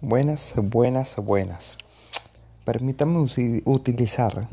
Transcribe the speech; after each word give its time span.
Buenas, 0.00 0.54
buenas, 0.56 1.16
buenas. 1.16 1.76
Permítame 2.64 3.18
utilizar 3.64 4.48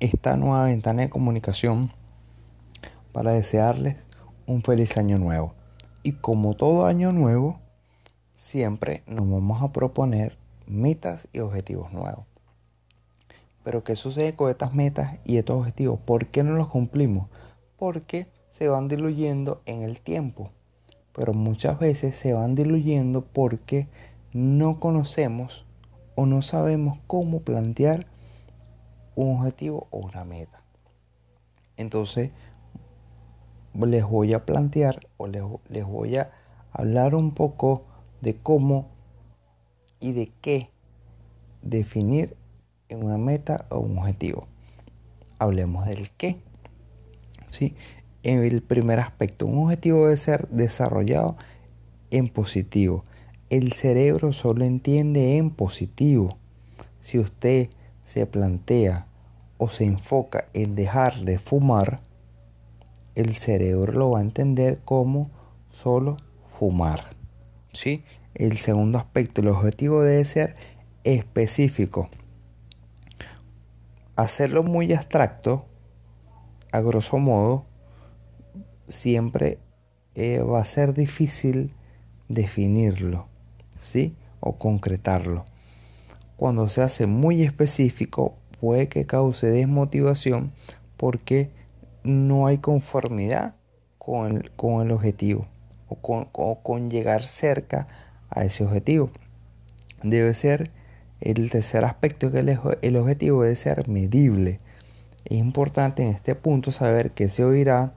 esta 0.00 0.38
nueva 0.38 0.64
ventana 0.64 1.02
de 1.02 1.10
comunicación 1.10 1.92
para 3.12 3.32
desearles 3.32 3.96
un 4.46 4.62
feliz 4.62 4.96
año 4.96 5.18
nuevo. 5.18 5.52
Y 6.02 6.12
como 6.12 6.54
todo 6.54 6.86
año 6.86 7.12
nuevo, 7.12 7.60
siempre 8.34 9.02
nos 9.06 9.30
vamos 9.30 9.62
a 9.62 9.70
proponer 9.70 10.38
metas 10.66 11.28
y 11.30 11.40
objetivos 11.40 11.92
nuevos. 11.92 12.24
Pero 13.62 13.84
¿qué 13.84 13.96
sucede 13.96 14.34
con 14.34 14.48
estas 14.48 14.72
metas 14.72 15.18
y 15.26 15.36
estos 15.36 15.58
objetivos? 15.58 16.00
¿Por 16.00 16.28
qué 16.28 16.42
no 16.42 16.54
los 16.54 16.68
cumplimos? 16.68 17.28
Porque 17.76 18.28
se 18.48 18.68
van 18.68 18.88
diluyendo 18.88 19.60
en 19.66 19.82
el 19.82 20.00
tiempo. 20.00 20.52
Pero 21.14 21.34
muchas 21.34 21.78
veces 21.78 22.16
se 22.16 22.32
van 22.32 22.54
diluyendo 22.54 23.26
porque 23.26 23.88
no 24.32 24.80
conocemos 24.80 25.66
o 26.14 26.26
no 26.26 26.42
sabemos 26.42 26.98
cómo 27.06 27.40
plantear 27.40 28.06
un 29.14 29.38
objetivo 29.38 29.88
o 29.90 29.98
una 29.98 30.24
meta. 30.24 30.62
Entonces, 31.76 32.30
les 33.74 34.04
voy 34.04 34.34
a 34.34 34.44
plantear 34.44 35.08
o 35.16 35.26
les, 35.26 35.42
les 35.68 35.84
voy 35.84 36.16
a 36.16 36.30
hablar 36.72 37.14
un 37.14 37.32
poco 37.32 37.84
de 38.20 38.36
cómo 38.36 38.88
y 39.98 40.12
de 40.12 40.32
qué 40.40 40.70
definir 41.62 42.36
en 42.88 43.04
una 43.04 43.18
meta 43.18 43.66
o 43.70 43.78
un 43.78 43.98
objetivo. 43.98 44.46
Hablemos 45.38 45.86
del 45.86 46.10
qué. 46.10 46.38
¿sí? 47.50 47.74
El 48.22 48.62
primer 48.62 48.98
aspecto, 48.98 49.46
un 49.46 49.64
objetivo 49.64 50.04
debe 50.04 50.16
ser 50.16 50.48
desarrollado 50.48 51.36
en 52.10 52.28
positivo. 52.28 53.04
El 53.50 53.72
cerebro 53.72 54.32
solo 54.32 54.64
entiende 54.64 55.36
en 55.36 55.50
positivo. 55.50 56.38
Si 57.00 57.18
usted 57.18 57.68
se 58.04 58.24
plantea 58.24 59.08
o 59.58 59.68
se 59.68 59.84
enfoca 59.84 60.46
en 60.54 60.76
dejar 60.76 61.20
de 61.20 61.40
fumar, 61.40 62.00
el 63.16 63.36
cerebro 63.36 63.92
lo 63.92 64.10
va 64.10 64.20
a 64.20 64.22
entender 64.22 64.78
como 64.84 65.30
solo 65.68 66.16
fumar. 66.58 67.16
¿sí? 67.72 68.04
El 68.34 68.56
segundo 68.58 68.98
aspecto, 68.98 69.40
el 69.40 69.48
objetivo 69.48 70.02
debe 70.02 70.24
ser 70.24 70.54
específico. 71.02 72.08
Hacerlo 74.14 74.62
muy 74.62 74.92
abstracto, 74.92 75.66
a 76.70 76.80
grosso 76.80 77.18
modo, 77.18 77.66
siempre 78.86 79.58
eh, 80.14 80.40
va 80.40 80.60
a 80.60 80.64
ser 80.64 80.94
difícil 80.94 81.74
definirlo, 82.28 83.29
¿sí? 83.80 84.14
O 84.38 84.56
concretarlo. 84.56 85.44
Cuando 86.36 86.68
se 86.68 86.82
hace 86.82 87.06
muy 87.06 87.42
específico, 87.42 88.34
puede 88.60 88.88
que 88.88 89.06
cause 89.06 89.48
desmotivación 89.48 90.52
porque 90.96 91.50
no 92.04 92.46
hay 92.46 92.58
conformidad 92.58 93.56
con 93.98 94.36
el, 94.36 94.50
con 94.52 94.86
el 94.86 94.92
objetivo 94.92 95.46
o 95.88 95.96
con, 95.96 96.26
con, 96.26 96.88
llegar 96.88 97.22
cerca 97.22 97.88
a 98.30 98.44
ese 98.44 98.64
objetivo. 98.64 99.10
Debe 100.02 100.32
ser 100.34 100.70
el 101.20 101.50
tercer 101.50 101.84
aspecto 101.84 102.30
que 102.30 102.38
el, 102.38 102.58
el 102.80 102.96
objetivo 102.96 103.42
debe 103.42 103.56
ser 103.56 103.88
medible. 103.88 104.60
Es 105.24 105.36
importante 105.36 106.02
en 106.02 106.08
este 106.08 106.34
punto 106.34 106.72
saber 106.72 107.10
qué 107.10 107.28
se 107.28 107.44
oirá, 107.44 107.92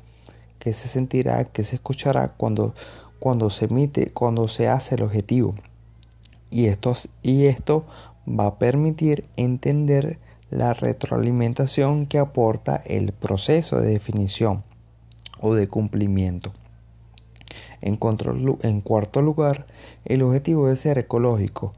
qué 0.60 0.74
se 0.74 0.88
sentirá, 0.88 1.46
qué 1.46 1.64
se 1.64 1.76
escuchará 1.76 2.30
cuando, 2.36 2.74
cuando 3.20 3.50
se 3.50 3.66
emite, 3.66 4.12
cuando 4.12 4.48
se 4.48 4.68
hace 4.68 4.96
el 4.96 5.04
objetivo. 5.04 5.56
Y 6.54 6.68
esto, 6.68 6.94
y 7.24 7.46
esto 7.46 7.84
va 8.30 8.46
a 8.46 8.60
permitir 8.60 9.26
entender 9.38 10.20
la 10.52 10.76
retroalimentación 10.76 12.06
que 12.06 12.20
aporta 12.20 12.76
el 12.86 13.12
proceso 13.12 13.82
de 13.82 13.94
definición 13.94 14.64
o 15.42 15.56
de 15.56 15.68
cumplimiento. 15.68 16.54
En, 17.82 17.98
en 18.62 18.82
cuarto 18.82 19.22
lugar, 19.24 19.66
el 20.06 20.22
objetivo 20.22 20.66
debe 20.66 20.78
ser 20.78 21.00
ecológico, 21.00 21.74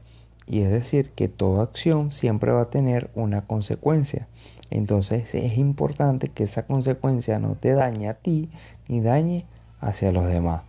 y 0.46 0.60
es 0.60 0.70
decir, 0.70 1.08
que 1.08 1.28
toda 1.28 1.62
acción 1.62 2.12
siempre 2.12 2.52
va 2.52 2.60
a 2.60 2.70
tener 2.70 3.10
una 3.14 3.46
consecuencia. 3.46 4.28
Entonces 4.68 5.34
es 5.34 5.56
importante 5.56 6.28
que 6.28 6.44
esa 6.44 6.66
consecuencia 6.66 7.38
no 7.38 7.54
te 7.54 7.72
dañe 7.72 8.10
a 8.10 8.14
ti 8.14 8.50
ni 8.88 9.00
dañe 9.00 9.46
hacia 9.80 10.12
los 10.12 10.26
demás. 10.26 10.64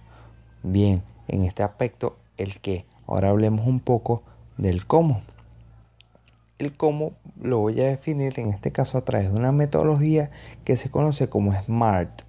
Bien, 0.64 1.04
en 1.28 1.44
este 1.44 1.64
aspecto, 1.64 2.16
el 2.38 2.62
qué. 2.62 2.86
Ahora 3.08 3.30
hablemos 3.30 3.66
un 3.66 3.80
poco 3.80 4.22
del 4.58 4.86
cómo 4.86 5.22
el 6.60 6.74
cómo 6.76 7.14
lo 7.40 7.60
voy 7.60 7.80
a 7.82 7.88
definir 7.88 8.40
en 8.40 8.50
este 8.50 8.72
caso 8.72 8.98
a 8.98 9.06
través 9.06 9.32
de 9.32 9.38
una 9.38 9.52
metodología 9.52 10.32
que 10.64 10.76
se 10.76 10.90
conoce 10.90 11.30
como 11.30 11.54
SMART 11.54 12.24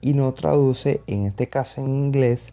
y 0.00 0.14
no 0.14 0.32
traduce 0.32 1.02
en 1.06 1.26
este 1.26 1.48
caso 1.48 1.82
en 1.82 1.90
inglés 1.90 2.52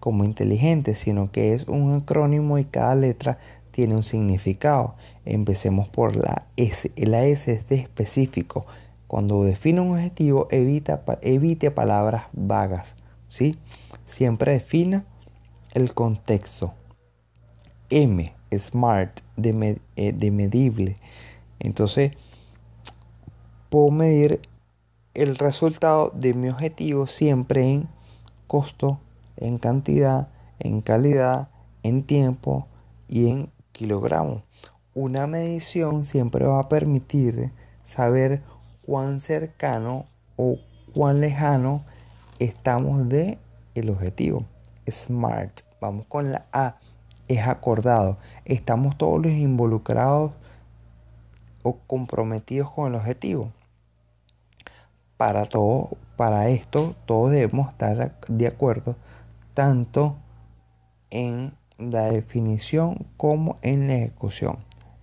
como 0.00 0.24
inteligente, 0.24 0.94
sino 0.94 1.32
que 1.32 1.54
es 1.54 1.66
un 1.66 1.92
acrónimo 1.92 2.58
y 2.58 2.64
cada 2.64 2.94
letra 2.94 3.38
tiene 3.72 3.96
un 3.96 4.04
significado. 4.04 4.94
Empecemos 5.24 5.88
por 5.88 6.14
la 6.14 6.46
S. 6.56 6.92
La 6.96 7.24
S 7.24 7.52
es 7.52 7.68
de 7.68 7.76
específico. 7.76 8.64
Cuando 9.08 9.42
define 9.42 9.80
un 9.80 9.92
objetivo, 9.92 10.46
evita, 10.50 11.02
evite 11.22 11.70
palabras 11.70 12.24
vagas. 12.32 12.94
¿sí? 13.28 13.58
Siempre 14.04 14.52
defina 14.52 15.04
el 15.74 15.94
contexto. 15.94 16.74
M 17.90 18.34
smart, 18.56 19.20
de, 19.36 19.80
eh, 19.96 20.12
de 20.12 20.30
medible. 20.30 20.96
Entonces, 21.58 22.12
puedo 23.68 23.90
medir 23.90 24.40
el 25.14 25.36
resultado 25.36 26.10
de 26.14 26.34
mi 26.34 26.48
objetivo 26.48 27.06
siempre 27.06 27.72
en 27.72 27.88
costo, 28.46 29.00
en 29.36 29.58
cantidad, 29.58 30.28
en 30.58 30.80
calidad, 30.80 31.50
en 31.82 32.02
tiempo 32.04 32.66
y 33.08 33.30
en 33.30 33.50
kilogramos. 33.72 34.42
Una 34.94 35.26
medición 35.26 36.04
siempre 36.04 36.44
va 36.46 36.60
a 36.60 36.68
permitir 36.68 37.52
saber 37.84 38.42
cuán 38.84 39.20
cercano 39.20 40.06
o 40.36 40.58
cuán 40.94 41.20
lejano 41.20 41.84
estamos 42.38 43.08
de 43.08 43.38
el 43.74 43.90
objetivo. 43.90 44.44
Smart. 44.90 45.60
Vamos 45.80 46.06
con 46.08 46.32
la 46.32 46.46
A 46.52 46.78
es 47.28 47.46
acordado. 47.46 48.18
Estamos 48.44 48.96
todos 48.96 49.22
los 49.22 49.32
involucrados 49.32 50.32
o 51.62 51.76
comprometidos 51.86 52.70
con 52.70 52.88
el 52.88 52.94
objetivo. 52.94 53.52
Para 55.16 55.46
todo, 55.46 55.90
para 56.16 56.48
esto, 56.48 56.94
todos 57.06 57.30
debemos 57.32 57.68
estar 57.70 58.18
de 58.28 58.46
acuerdo, 58.46 58.96
tanto 59.54 60.16
en 61.10 61.52
la 61.78 62.10
definición 62.10 63.06
como 63.16 63.56
en 63.62 63.88
la 63.88 63.94
ejecución. 63.94 64.58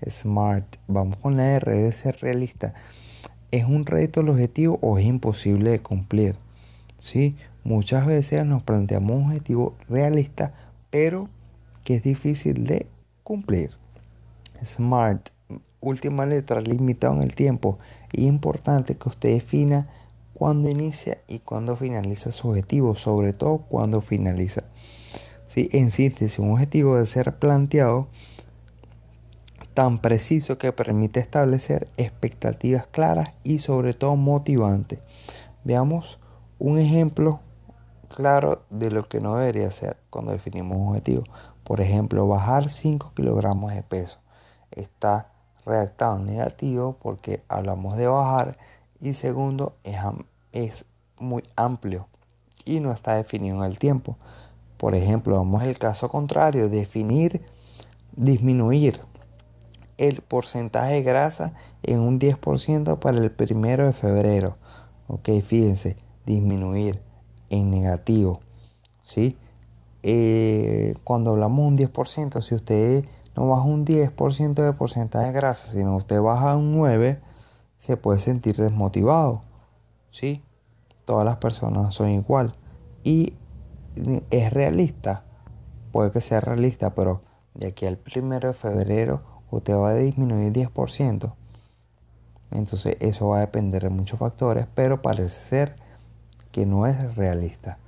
Smart, 0.10 0.78
vamos 0.88 1.18
con 1.18 1.38
la 1.38 1.56
R, 1.56 1.72
debe 1.72 1.92
ser 1.92 2.18
realista. 2.22 2.74
¿Es 3.52 3.66
un 3.66 3.86
reto 3.86 4.22
el 4.22 4.30
objetivo 4.30 4.78
o 4.82 4.98
es 4.98 5.06
imposible 5.06 5.72
de 5.72 5.80
cumplir? 5.80 6.36
¿Sí? 7.00 7.36
Muchas 7.64 8.06
veces 8.06 8.46
nos 8.46 8.64
planteamos 8.64 9.18
un 9.18 9.26
objetivo 9.26 9.76
realista, 9.90 10.54
pero 10.90 11.30
que 11.86 11.96
es 11.96 12.04
difícil 12.04 12.66
de 12.66 12.88
cumplir. 13.24 13.72
Smart, 14.66 15.30
última 15.80 16.26
letra, 16.26 16.60
limitado 16.60 17.14
en 17.16 17.24
el 17.24 17.36
tiempo. 17.36 17.80
importante 18.12 18.98
que 18.98 19.08
usted 19.08 19.34
defina 19.34 19.88
cuándo 20.34 20.70
inicia 20.70 21.20
y 21.28 21.40
cuándo 21.40 21.78
finaliza 21.78 22.32
su 22.32 22.50
objetivo, 22.50 22.96
sobre 22.96 23.32
todo 23.32 23.60
cuándo 23.60 24.02
finaliza. 24.02 24.64
Si 25.48 25.70
En 25.72 25.92
síntesis, 25.92 26.40
un 26.40 26.52
objetivo 26.52 26.96
debe 26.96 27.06
ser 27.06 27.38
planteado 27.38 28.08
tan 29.76 30.00
preciso 30.00 30.58
que 30.58 30.72
permite 30.72 31.20
establecer 31.20 31.88
expectativas 31.98 32.88
claras 32.88 33.30
y 33.44 33.60
sobre 33.60 33.94
todo 33.94 34.16
motivantes. 34.16 35.00
Veamos 35.64 36.20
un 36.58 36.80
ejemplo 36.80 37.42
claro 38.08 38.64
de 38.70 38.90
lo 38.90 39.08
que 39.08 39.20
no 39.20 39.36
debería 39.36 39.70
ser 39.72 39.98
cuando 40.10 40.32
definimos 40.32 40.78
un 40.78 40.88
objetivo. 40.88 41.24
Por 41.66 41.82
ejemplo, 41.82 42.28
bajar 42.28 42.70
5 42.70 43.14
kilogramos 43.16 43.74
de 43.74 43.82
peso. 43.82 44.20
Está 44.70 45.32
redactado 45.66 46.18
en 46.18 46.28
negativo 46.28 46.96
porque 47.02 47.44
hablamos 47.50 47.98
de 47.98 48.08
bajar 48.08 48.58
y 49.02 49.14
segundo 49.14 49.76
es, 50.54 50.86
muy 51.18 51.44
amplio 51.56 52.08
y 52.66 52.80
no 52.80 52.92
está 52.92 53.16
definido 53.16 53.58
en 53.58 53.72
el 53.72 53.80
tiempo. 53.80 54.16
Por 54.78 54.94
ejemplo, 54.94 55.38
vamos 55.38 55.64
al 55.64 55.78
caso 55.80 56.08
contrario, 56.08 56.70
definir, 56.70 57.42
disminuir 58.16 59.02
el 59.98 60.22
porcentaje 60.22 60.94
de 60.94 61.02
grasa 61.02 61.54
en 61.82 62.00
un 62.00 62.20
10% 62.20 63.00
para 63.00 63.18
el 63.18 63.32
primero 63.32 63.86
de 63.86 63.94
febrero. 63.94 64.58
Ok, 65.08 65.30
fíjense, 65.44 65.98
disminuir 66.28 67.02
en 67.50 67.72
negativo. 67.72 68.42
¿sí? 69.04 69.36
Eh, 70.08 70.94
cuando 71.04 71.32
hablamos 71.32 71.68
un 71.68 71.76
10%, 71.76 72.40
si 72.42 72.54
usted 72.54 73.06
no 73.36 73.48
baja 73.48 73.64
un 73.64 73.86
10% 73.88 74.54
de 74.54 74.74
porcentaje 74.74 75.26
de 75.26 75.34
grasa, 75.34 75.68
sino 75.68 75.96
usted 75.96 76.22
baja 76.22 76.56
un 76.56 76.78
9%, 76.78 77.20
se 77.80 77.98
puede 77.98 78.20
sentir 78.20 78.56
desmotivado. 78.56 79.42
¿Sí? 80.12 80.44
Todas 81.06 81.26
las 81.26 81.38
personas 81.38 81.96
son 81.96 82.10
igual. 82.10 82.54
Y 83.04 83.34
es 84.30 84.54
realista. 84.54 85.24
Puede 85.92 86.12
que 86.12 86.22
sea 86.22 86.40
realista, 86.40 86.94
pero 86.94 87.24
de 87.56 87.68
aquí 87.68 87.88
al 87.88 87.98
primero 87.98 88.50
de 88.50 88.54
febrero 88.54 89.24
usted 89.50 89.76
va 89.76 89.90
a 89.90 89.96
disminuir 89.96 90.54
10%. 90.54 91.34
Entonces 92.52 92.96
eso 93.00 93.30
va 93.30 93.38
a 93.38 93.42
depender 93.42 93.82
de 93.82 93.90
muchos 93.90 94.20
factores, 94.20 94.68
pero 94.76 95.02
parece 95.02 95.30
ser 95.30 95.76
que 96.52 96.68
no 96.68 96.86
es 96.86 97.16
realista. 97.16 97.80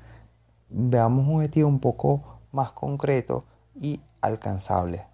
Veamos 0.70 1.28
un 1.28 1.36
objetivo 1.36 1.70
un 1.70 1.80
poco 1.80 2.40
más 2.52 2.72
concreto 2.72 3.46
y 3.76 4.02
alcanzable 4.22 5.06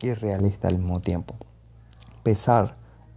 y 0.00 0.12
realista 0.12 0.68
al 0.68 0.78
mismo 0.78 1.00
tiempo. 1.00 1.34
Pesar 2.22 2.76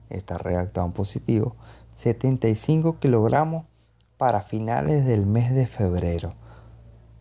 está 0.10 0.38
redactado 0.38 0.88
en 0.88 0.94
positivo 0.94 1.56
75 1.96 3.00
kilogramos 3.00 3.66
para 4.18 4.42
finales 4.42 5.06
del 5.06 5.26
mes 5.26 5.54
de 5.54 5.66
febrero. 5.68 6.34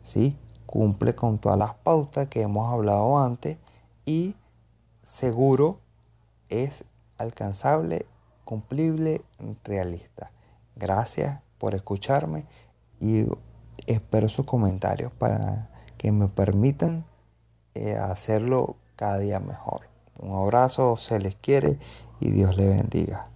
¿Sí? 0.03 0.37
Cumple 0.67 1.15
con 1.15 1.39
todas 1.39 1.59
las 1.59 1.75
pautas 1.75 2.29
que 2.29 2.43
hemos 2.43 2.73
hablado 2.73 3.19
antes 3.19 3.59
y 4.05 4.35
seguro 5.05 5.79
es 6.49 6.85
alcanzable, 7.17 8.07
cumplible, 8.45 9.23
realista. 9.63 10.31
Gracias 10.77 11.41
por 11.59 11.75
escucharme 11.75 12.47
y 13.01 13.27
espero 13.87 14.29
sus 14.29 14.47
comentarios 14.47 15.13
para 15.13 15.71
que 15.99 16.13
me 16.13 16.29
permitan 16.29 17.05
eh, 17.75 17.97
hacerlo 17.97 18.77
cada 18.97 19.19
día 19.19 19.41
mejor. 19.41 19.89
Un 20.19 20.35
abrazo, 20.35 20.97
se 20.97 21.19
les 21.19 21.35
quiere 21.35 21.79
y 22.21 22.31
Dios 22.31 22.57
les 22.57 22.69
bendiga. 22.69 23.29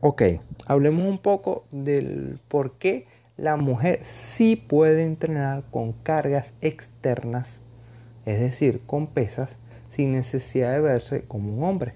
Ok, 0.00 0.22
hablemos 0.66 1.04
un 1.04 1.18
poco 1.18 1.64
del 1.70 2.40
por 2.48 2.78
qué 2.78 3.06
la 3.36 3.56
mujer 3.56 4.02
sí 4.04 4.56
puede 4.56 5.04
entrenar 5.04 5.64
con 5.70 5.92
cargas 5.92 6.52
externas, 6.60 7.60
es 8.24 8.40
decir, 8.40 8.82
con 8.86 9.06
pesas, 9.06 9.58
sin 9.88 10.12
necesidad 10.12 10.72
de 10.72 10.80
verse 10.80 11.22
como 11.22 11.54
un 11.54 11.64
hombre. 11.64 11.94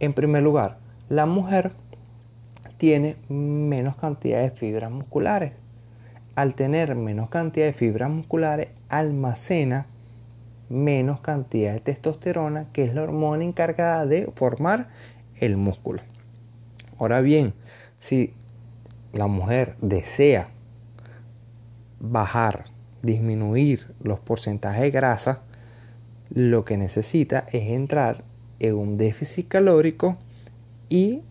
En 0.00 0.14
primer 0.14 0.42
lugar, 0.42 0.78
la 1.08 1.26
mujer 1.26 1.72
tiene 2.76 3.16
menos 3.28 3.94
cantidad 3.96 4.40
de 4.40 4.50
fibras 4.50 4.90
musculares. 4.90 5.52
Al 6.34 6.54
tener 6.54 6.94
menos 6.94 7.28
cantidad 7.28 7.66
de 7.66 7.72
fibras 7.72 8.10
musculares, 8.10 8.68
almacena 8.88 9.86
menos 10.68 11.20
cantidad 11.20 11.74
de 11.74 11.80
testosterona, 11.80 12.66
que 12.72 12.84
es 12.84 12.94
la 12.94 13.02
hormona 13.02 13.44
encargada 13.44 14.06
de 14.06 14.30
formar 14.34 14.88
el 15.38 15.56
músculo. 15.56 16.00
Ahora 16.98 17.20
bien, 17.20 17.52
si 17.98 18.32
la 19.12 19.26
mujer 19.26 19.76
desea 19.80 20.48
bajar, 22.00 22.64
disminuir 23.02 23.92
los 24.02 24.20
porcentajes 24.20 24.82
de 24.82 24.90
grasa, 24.90 25.42
lo 26.30 26.64
que 26.64 26.78
necesita 26.78 27.46
es 27.52 27.70
entrar 27.72 28.24
en 28.58 28.74
un 28.74 28.96
déficit 28.96 29.48
calórico 29.48 30.16
y 30.88 31.22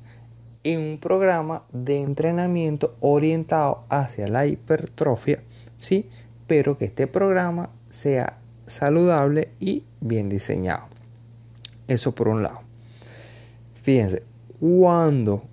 en 0.63 0.81
un 0.81 0.97
programa 0.99 1.63
de 1.71 2.01
entrenamiento 2.01 2.95
orientado 2.99 3.85
hacia 3.89 4.27
la 4.27 4.45
hipertrofia, 4.45 5.43
¿sí? 5.79 6.09
pero 6.47 6.77
que 6.77 6.85
este 6.85 7.07
programa 7.07 7.69
sea 7.89 8.37
saludable 8.67 9.49
y 9.59 9.83
bien 9.99 10.29
diseñado. 10.29 10.87
Eso 11.87 12.13
por 12.13 12.27
un 12.27 12.43
lado. 12.43 12.61
Fíjense, 13.81 14.23
cuando 14.59 15.43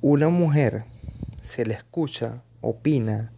una 0.00 0.28
mujer 0.28 0.84
se 1.40 1.64
le 1.64 1.74
escucha, 1.74 2.42
opina 2.60 3.32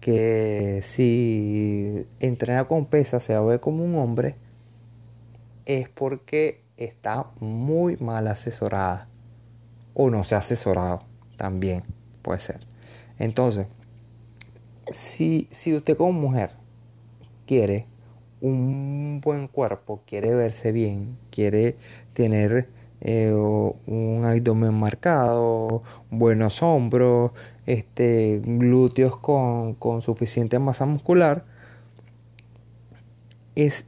que 0.00 0.80
si 0.82 2.06
entrena 2.20 2.64
con 2.64 2.86
pesas 2.86 3.22
se 3.22 3.38
ve 3.38 3.60
como 3.60 3.84
un 3.84 3.94
hombre, 3.96 4.36
es 5.66 5.88
porque 5.88 6.62
está 6.76 7.26
muy 7.40 7.96
mal 7.98 8.28
asesorada. 8.28 9.08
O 9.94 10.10
no 10.10 10.24
se 10.24 10.34
ha 10.34 10.38
asesorado 10.38 11.02
también, 11.36 11.82
puede 12.22 12.40
ser. 12.40 12.60
Entonces, 13.18 13.66
si, 14.92 15.48
si 15.50 15.74
usted 15.74 15.96
como 15.96 16.12
mujer 16.12 16.52
quiere 17.46 17.86
un 18.40 19.20
buen 19.22 19.48
cuerpo, 19.48 20.02
quiere 20.06 20.34
verse 20.34 20.72
bien, 20.72 21.18
quiere 21.30 21.76
tener 22.12 22.68
eh, 23.00 23.32
un 23.32 24.24
abdomen 24.24 24.74
marcado, 24.74 25.82
buenos 26.10 26.62
hombros, 26.62 27.32
este, 27.66 28.40
glúteos 28.44 29.16
con, 29.18 29.74
con 29.74 30.02
suficiente 30.02 30.58
masa 30.58 30.86
muscular, 30.86 31.44
es 33.54 33.84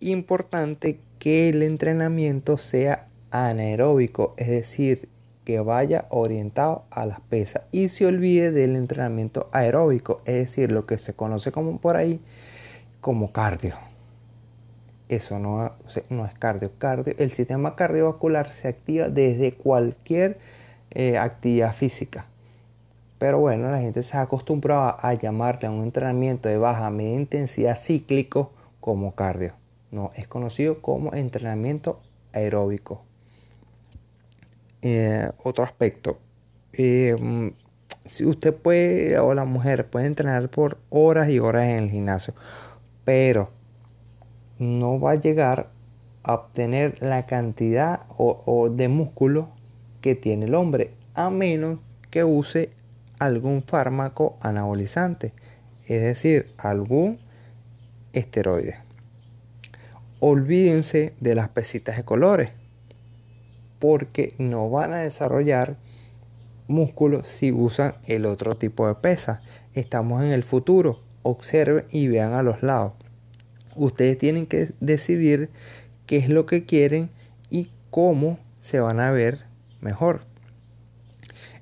importante 0.00 1.00
que 1.18 1.48
el 1.48 1.62
entrenamiento 1.62 2.58
sea 2.58 3.08
anaeróbico, 3.32 4.34
es 4.36 4.48
decir, 4.48 5.08
que 5.44 5.58
vaya 5.58 6.06
orientado 6.10 6.84
a 6.90 7.04
las 7.06 7.20
pesas 7.20 7.64
y 7.72 7.88
se 7.88 8.06
olvide 8.06 8.52
del 8.52 8.76
entrenamiento 8.76 9.48
aeróbico, 9.52 10.20
es 10.24 10.34
decir, 10.34 10.70
lo 10.70 10.86
que 10.86 10.98
se 10.98 11.14
conoce 11.14 11.50
como 11.50 11.80
por 11.80 11.96
ahí 11.96 12.20
como 13.00 13.32
cardio. 13.32 13.74
Eso 15.08 15.38
no, 15.38 15.66
es 15.86 16.34
cardio. 16.38 16.70
cardio. 16.78 17.14
El 17.18 17.32
sistema 17.32 17.76
cardiovascular 17.76 18.52
se 18.52 18.68
activa 18.68 19.08
desde 19.08 19.52
cualquier 19.52 20.38
eh, 20.90 21.18
actividad 21.18 21.74
física. 21.74 22.26
Pero 23.18 23.38
bueno, 23.38 23.70
la 23.70 23.78
gente 23.78 24.02
se 24.02 24.16
ha 24.16 24.22
acostumbrado 24.22 24.96
a 25.00 25.14
llamarle 25.14 25.68
a 25.68 25.70
un 25.70 25.82
entrenamiento 25.82 26.48
de 26.48 26.56
baja 26.56 26.90
media 26.90 27.14
intensidad 27.14 27.76
cíclico 27.76 28.52
como 28.80 29.14
cardio. 29.14 29.52
No, 29.90 30.12
es 30.16 30.26
conocido 30.26 30.80
como 30.80 31.12
entrenamiento 31.12 32.00
aeróbico. 32.32 33.02
Eh, 34.82 35.30
otro 35.42 35.64
aspecto. 35.64 36.18
Eh, 36.72 37.52
si 38.06 38.24
usted 38.24 38.54
puede, 38.54 39.18
o 39.18 39.34
la 39.34 39.44
mujer 39.44 39.86
puede 39.86 40.06
entrenar 40.06 40.48
por 40.48 40.78
horas 40.90 41.28
y 41.28 41.38
horas 41.38 41.64
en 41.64 41.84
el 41.84 41.90
gimnasio 41.90 42.34
pero 43.04 43.50
no 44.58 45.00
va 45.00 45.12
a 45.12 45.16
llegar 45.16 45.70
a 46.22 46.34
obtener 46.34 46.98
la 47.00 47.26
cantidad 47.26 48.02
o, 48.16 48.70
de 48.70 48.88
músculo 48.88 49.48
que 50.00 50.14
tiene 50.14 50.46
el 50.46 50.54
hombre, 50.54 50.92
a 51.14 51.30
menos 51.30 51.80
que 52.10 52.24
use 52.24 52.70
algún 53.18 53.62
fármaco 53.62 54.36
anabolizante, 54.40 55.32
es 55.86 56.02
decir, 56.02 56.52
algún 56.58 57.18
esteroide. 58.12 58.76
Olvídense 60.20 61.14
de 61.20 61.34
las 61.34 61.48
pesitas 61.48 61.96
de 61.96 62.04
colores, 62.04 62.50
porque 63.82 64.36
no 64.38 64.70
van 64.70 64.92
a 64.92 64.98
desarrollar 64.98 65.76
músculos 66.68 67.26
si 67.26 67.50
usan 67.50 67.96
el 68.06 68.26
otro 68.26 68.56
tipo 68.56 68.86
de 68.86 68.94
pesa. 68.94 69.42
Estamos 69.74 70.22
en 70.22 70.30
el 70.30 70.44
futuro, 70.44 71.00
observen 71.24 71.86
y 71.90 72.06
vean 72.06 72.32
a 72.32 72.44
los 72.44 72.62
lados. 72.62 72.92
Ustedes 73.74 74.16
tienen 74.18 74.46
que 74.46 74.70
decidir 74.78 75.50
qué 76.06 76.18
es 76.18 76.28
lo 76.28 76.46
que 76.46 76.64
quieren 76.64 77.10
y 77.50 77.72
cómo 77.90 78.38
se 78.60 78.78
van 78.78 79.00
a 79.00 79.10
ver 79.10 79.46
mejor. 79.80 80.26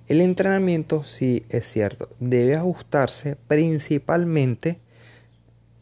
El 0.06 0.20
entrenamiento, 0.20 1.04
sí 1.04 1.46
es 1.48 1.66
cierto, 1.66 2.10
debe 2.20 2.54
ajustarse 2.54 3.36
principalmente 3.48 4.78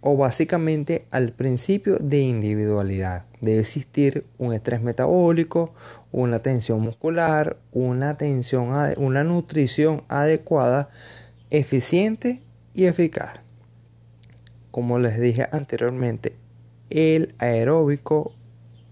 o 0.01 0.17
básicamente 0.17 1.07
al 1.11 1.33
principio 1.33 1.97
de 1.99 2.21
individualidad. 2.21 3.25
Debe 3.41 3.61
existir 3.61 4.27
un 4.39 4.53
estrés 4.53 4.81
metabólico, 4.83 5.75
una 6.13 6.41
tensión 6.41 6.81
muscular, 6.81 7.59
una, 7.73 8.17
tensión, 8.17 8.71
una 8.97 9.25
nutrición 9.25 10.05
adecuada, 10.09 10.91
eficiente 11.51 12.43
y 12.75 12.85
eficaz 12.85 13.41
como 14.79 15.01
les 15.01 15.19
dije 15.19 15.49
anteriormente, 15.51 16.37
el 16.89 17.35
aeróbico 17.39 18.33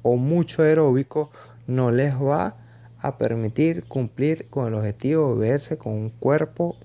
o 0.03 0.17
mucho 0.17 0.65
aeróbico 0.65 1.31
no 1.69 1.93
les 1.93 2.15
va 2.15 2.57
a 2.99 3.19
permitir 3.19 3.85
cumplir 3.85 4.49
con 4.49 4.67
el 4.67 4.75
objetivo 4.75 5.35
de 5.35 5.49
verse 5.49 5.79
con 5.79 5.93
un 5.93 6.11
cuerpo 6.11 6.77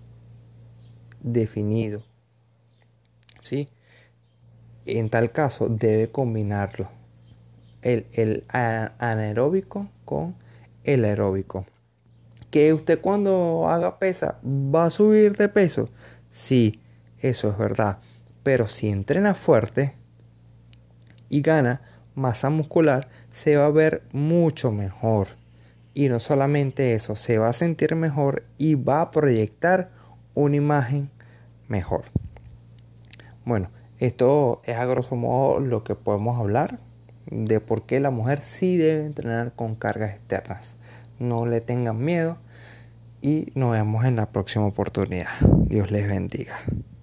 definido. 1.21 2.03
¿Sí? 3.41 3.69
En 4.85 5.09
tal 5.09 5.31
caso 5.31 5.69
debe 5.69 6.09
combinarlo. 6.11 6.89
El, 7.81 8.07
el 8.13 8.45
anaeróbico 8.49 9.89
con 10.05 10.35
el 10.83 11.05
aeróbico. 11.05 11.65
Que 12.49 12.73
usted 12.73 12.99
cuando 12.99 13.67
haga 13.69 13.97
pesa 13.97 14.39
va 14.43 14.85
a 14.85 14.89
subir 14.89 15.35
de 15.37 15.49
peso. 15.49 15.89
Sí, 16.29 16.81
eso 17.19 17.49
es 17.49 17.57
verdad 17.57 17.99
Pero 18.43 18.67
si 18.67 18.89
entrena 18.89 19.35
fuerte 19.35 19.95
y 21.29 21.41
gana 21.41 21.81
masa 22.13 22.49
muscular, 22.49 23.07
se 23.31 23.55
va 23.55 23.67
a 23.67 23.71
ver 23.71 24.03
mucho 24.11 24.71
mejor. 24.71 25.29
Y 25.93 26.09
no 26.09 26.19
solamente 26.19 26.93
eso, 26.93 27.15
se 27.15 27.37
va 27.37 27.49
a 27.49 27.53
sentir 27.53 27.95
mejor 27.95 28.43
y 28.57 28.75
va 28.75 29.01
a 29.01 29.11
proyectar 29.11 29.91
una 30.33 30.55
imagen 30.55 31.09
mejor. 31.67 32.05
Bueno, 33.45 33.71
esto 34.01 34.61
es 34.65 34.77
a 34.77 34.85
grosso 34.85 35.15
modo 35.15 35.59
lo 35.59 35.83
que 35.83 35.93
podemos 35.93 36.39
hablar 36.39 36.79
de 37.27 37.59
por 37.59 37.85
qué 37.85 37.99
la 37.99 38.09
mujer 38.09 38.41
sí 38.41 38.75
debe 38.75 39.05
entrenar 39.05 39.53
con 39.53 39.75
cargas 39.75 40.15
externas. 40.15 40.75
No 41.19 41.45
le 41.45 41.61
tengan 41.61 42.03
miedo 42.03 42.37
y 43.21 43.51
nos 43.53 43.73
vemos 43.73 44.03
en 44.05 44.15
la 44.15 44.31
próxima 44.31 44.65
oportunidad. 44.65 45.29
Dios 45.67 45.91
les 45.91 46.07
bendiga. 46.07 46.55